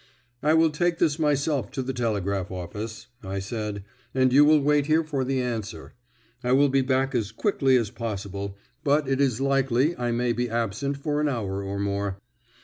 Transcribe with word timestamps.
"I 0.41 0.55
will 0.55 0.71
take 0.71 0.97
this 0.97 1.19
myself 1.19 1.69
to 1.73 1.83
the 1.83 1.93
telegraph 1.93 2.49
office," 2.49 3.05
I 3.23 3.37
said, 3.37 3.83
"and 4.15 4.33
you 4.33 4.43
will 4.43 4.59
wait 4.59 4.87
here 4.87 5.03
for 5.03 5.23
the 5.23 5.39
answer. 5.39 5.93
I 6.43 6.53
will 6.53 6.69
be 6.69 6.81
back 6.81 7.13
as 7.13 7.31
quickly 7.31 7.77
as 7.77 7.91
possible, 7.91 8.57
but 8.83 9.07
it 9.07 9.21
is 9.21 9.39
likely 9.39 9.95
I 9.99 10.09
may 10.09 10.33
be 10.33 10.49
absent 10.49 10.97
for 10.97 11.21
an 11.21 11.29
hour 11.29 11.61
or 11.63 11.77
more." 11.77 12.19